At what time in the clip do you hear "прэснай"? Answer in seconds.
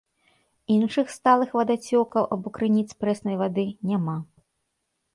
3.05-3.35